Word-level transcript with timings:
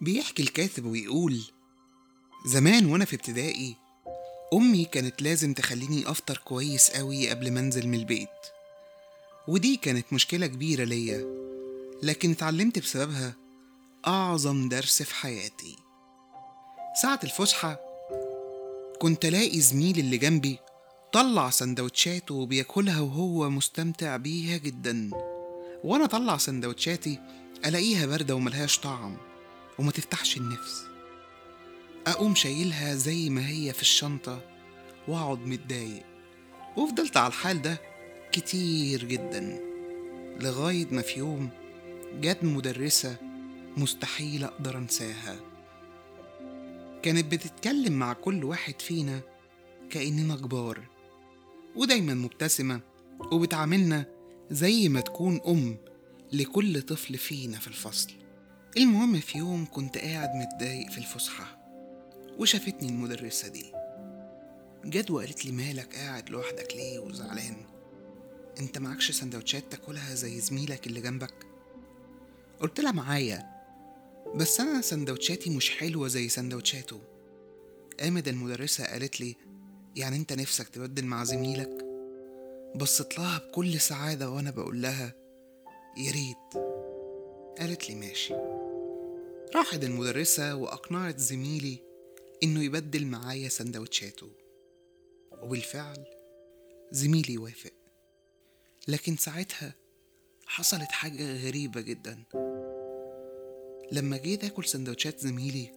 بيحكي 0.00 0.42
الكاتب 0.42 0.84
ويقول 0.84 1.40
زمان 2.46 2.86
وأنا 2.86 3.04
في 3.04 3.16
ابتدائي 3.16 3.76
أمي 4.54 4.84
كانت 4.84 5.22
لازم 5.22 5.54
تخليني 5.54 6.10
أفطر 6.10 6.36
كويس 6.36 6.90
قوي 6.90 7.30
قبل 7.30 7.52
ما 7.52 7.60
أنزل 7.60 7.88
من 7.88 7.98
البيت. 7.98 8.28
ودي 9.48 9.76
كانت 9.76 10.12
مشكلة 10.12 10.46
كبيرة 10.46 10.84
ليا 10.84 11.26
لكن 12.02 12.30
اتعلمت 12.30 12.78
بسببها 12.78 13.34
أعظم 14.06 14.68
درس 14.68 15.02
في 15.02 15.14
حياتي. 15.14 15.76
ساعة 17.02 17.20
الفسحة 17.24 17.80
كنت 19.00 19.24
ألاقي 19.24 19.60
زميلي 19.60 20.00
اللي 20.00 20.18
جنبي 20.18 20.58
طلع 21.12 21.50
سندوتشاته 21.50 22.34
وبياكلها 22.34 23.00
وهو 23.00 23.50
مستمتع 23.50 24.16
بيها 24.16 24.56
جدا. 24.56 25.10
وأنا 25.84 26.06
طلع 26.06 26.36
سندوتشاتي 26.36 27.18
ألاقيها 27.66 28.06
باردة 28.06 28.34
وملهاش 28.34 28.78
طعم. 28.78 29.16
وما 29.78 29.90
تفتحش 29.90 30.36
النفس. 30.36 30.84
أقوم 32.06 32.34
شايلها 32.34 32.94
زي 32.94 33.30
ما 33.30 33.48
هي 33.48 33.72
في 33.72 33.82
الشنطة 33.82 34.40
وأقعد 35.08 35.46
متضايق. 35.46 36.04
وفضلت 36.76 37.16
على 37.16 37.26
الحال 37.26 37.62
ده 37.62 37.80
كتير 38.32 39.04
جدا 39.04 39.60
لغاية 40.40 40.86
ما 40.90 41.02
في 41.02 41.18
يوم 41.18 41.50
جت 42.20 42.38
مدرسة 42.44 43.16
مستحيل 43.76 44.44
أقدر 44.44 44.78
أنساها. 44.78 45.36
كانت 47.02 47.32
بتتكلم 47.32 47.92
مع 47.92 48.12
كل 48.12 48.44
واحد 48.44 48.80
فينا 48.80 49.20
كأننا 49.90 50.36
كبار 50.36 50.80
ودايما 51.76 52.14
مبتسمة 52.14 52.80
وبتعاملنا 53.32 54.06
زي 54.50 54.88
ما 54.88 55.00
تكون 55.00 55.40
أم 55.46 55.76
لكل 56.32 56.82
طفل 56.82 57.18
فينا 57.18 57.58
في 57.58 57.68
الفصل. 57.68 58.12
المهم 58.76 59.20
في 59.20 59.38
يوم 59.38 59.66
كنت 59.72 59.98
قاعد 59.98 60.34
متضايق 60.34 60.90
في 60.90 60.98
الفسحة 60.98 61.58
وشافتني 62.38 62.88
المدرسة 62.88 63.48
دي. 63.48 63.72
جت 64.84 65.10
وقالت 65.10 65.44
لي 65.44 65.52
مالك 65.52 65.96
قاعد 65.96 66.30
لوحدك 66.30 66.76
ليه 66.76 66.98
وزعلان؟ 66.98 67.56
انت 68.60 68.78
معكش 68.78 69.10
سندوتشات 69.10 69.64
تاكلها 69.70 70.14
زي 70.14 70.40
زميلك 70.40 70.86
اللي 70.86 71.00
جنبك؟ 71.00 71.34
قلت 72.60 72.80
لها 72.80 72.92
معايا 72.92 73.46
بس 74.34 74.60
أنا 74.60 74.80
سندوتشاتي 74.80 75.50
مش 75.50 75.70
حلوة 75.70 76.08
زي 76.08 76.28
سندوتشاته. 76.28 77.00
قامت 78.00 78.28
المدرسة 78.28 78.84
قالت 78.84 79.20
لي 79.20 79.36
يعني 79.96 80.16
انت 80.16 80.32
نفسك 80.32 80.68
تبدل 80.68 81.04
مع 81.04 81.24
زميلك؟ 81.24 81.84
بصيت 82.76 83.18
لها 83.18 83.38
بكل 83.38 83.80
سعادة 83.80 84.30
وأنا 84.30 84.50
بقول 84.50 84.82
لها 84.82 85.14
يا 85.96 86.12
ريت. 86.12 86.64
قالت 87.58 87.90
لي 87.90 87.94
ماشي. 87.94 88.34
راحت 89.54 89.84
المدرسة 89.84 90.54
وأقنعت 90.54 91.18
زميلي 91.18 91.78
إنه 92.42 92.62
يبدل 92.64 93.06
معايا 93.06 93.48
سندوتشاته. 93.48 94.30
وبالفعل 95.42 96.04
زميلي 96.90 97.38
وافق. 97.38 97.72
لكن 98.88 99.16
ساعتها 99.16 99.74
حصلت 100.46 100.92
حاجة 100.92 101.46
غريبة 101.46 101.80
جدا. 101.80 102.24
لما 103.92 104.16
جيت 104.16 104.44
آكل 104.44 104.64
سندوتشات 104.64 105.20
زميلي 105.20 105.72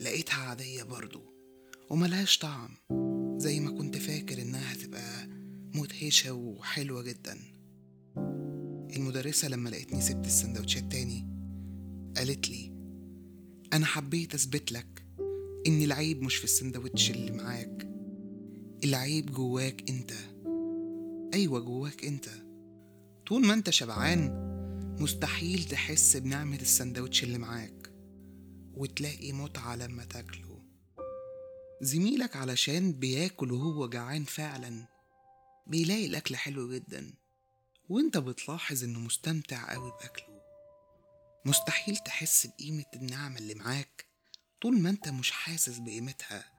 لقيتها 0.00 0.34
عادية 0.48 0.82
برضو 0.82 1.20
وملهاش 1.90 2.38
طعم 2.38 2.76
زي 3.38 3.60
ما 3.60 3.70
كنت 3.78 3.96
فاكر 3.96 4.42
إنها 4.42 4.72
هتبقى 4.72 5.26
مدهشة 5.74 6.32
وحلوة 6.32 7.02
جدا. 7.02 7.38
المدرسة 8.96 9.48
لما 9.48 9.68
لقيتني 9.68 10.00
سبت 10.00 10.26
السندوتشات 10.26 10.92
تاني 10.92 11.26
قالت 12.16 12.48
لي 12.48 12.72
أنا 13.72 13.86
حبيت 13.86 14.34
أثبت 14.34 14.72
لك 14.72 15.06
إن 15.66 15.82
العيب 15.82 16.22
مش 16.22 16.36
في 16.36 16.44
السندوتش 16.44 17.10
اللي 17.10 17.30
معاك 17.30 17.88
العيب 18.84 19.32
جواك 19.32 19.90
أنت. 19.90 20.12
أيوة 21.34 21.60
جواك 21.60 22.04
أنت. 22.04 22.28
طول 23.26 23.46
ما 23.46 23.54
أنت 23.54 23.70
شبعان 23.70 24.42
مستحيل 25.00 25.64
تحس 25.64 26.16
بنعمة 26.16 26.60
السندوتش 26.60 27.24
اللي 27.24 27.38
معاك 27.38 27.92
وتلاقي 28.74 29.32
متعة 29.32 29.76
لما 29.76 30.04
تاكله. 30.04 30.62
زميلك 31.80 32.36
علشان 32.36 32.92
بياكل 32.92 33.52
وهو 33.52 33.88
جعان 33.88 34.24
فعلا 34.24 34.86
بيلاقي 35.66 36.06
الأكل 36.06 36.36
حلو 36.36 36.72
جدا. 36.72 37.12
وانت 37.92 38.16
بتلاحظ 38.16 38.84
انه 38.84 38.98
مستمتع 38.98 39.72
قوي 39.72 39.90
بأكله. 39.90 40.42
مستحيل 41.44 41.96
تحس 41.96 42.46
بقيمة 42.46 42.84
النعمة 42.94 43.38
اللي 43.38 43.54
معاك 43.54 44.06
طول 44.62 44.80
ما 44.80 44.90
انت 44.90 45.08
مش 45.08 45.30
حاسس 45.30 45.78
بقيمتها. 45.78 46.52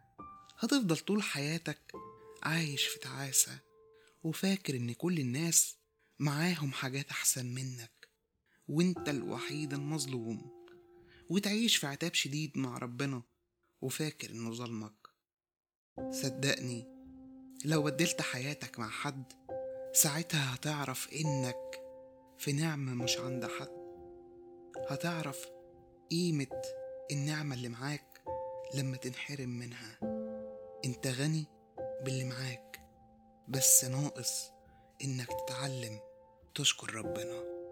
هتفضل 0.59 0.97
طول 0.97 1.23
حياتك 1.23 1.91
عايش 2.43 2.85
في 2.85 2.99
تعاسة 2.99 3.59
وفاكر 4.23 4.75
ان 4.75 4.93
كل 4.93 5.19
الناس 5.19 5.77
معاهم 6.19 6.71
حاجات 6.71 7.09
احسن 7.09 7.45
منك. 7.45 8.09
وانت 8.67 9.09
الوحيد 9.09 9.73
المظلوم. 9.73 10.51
وتعيش 11.29 11.75
في 11.75 11.87
عتاب 11.87 12.13
شديد 12.13 12.57
مع 12.57 12.77
ربنا 12.77 13.23
وفاكر 13.81 14.29
انه 14.29 14.51
ظلمك. 14.53 15.07
صدقني 16.11 16.87
لو 17.65 17.83
بدلت 17.83 18.21
حياتك 18.21 18.79
مع 18.79 18.89
حد 18.89 19.42
ساعتها 19.95 20.55
هتعرف 20.55 21.09
إنك 21.13 21.81
في 22.37 22.51
نعمة 22.53 22.93
مش 23.03 23.17
عند 23.17 23.45
حد. 23.45 23.83
هتعرف 24.89 25.45
قيمة 26.11 26.61
النعمة 27.11 27.55
اللي 27.55 27.69
معاك 27.69 28.21
لما 28.75 28.97
تنحرم 28.97 29.49
منها. 29.49 29.99
أنت 30.85 31.07
غني 31.07 31.45
باللي 32.01 32.23
معاك 32.23 32.79
بس 33.47 33.85
ناقص 33.85 34.51
إنك 35.03 35.27
تتعلم 35.45 35.99
تشكر 36.55 36.95
ربنا. 36.95 37.62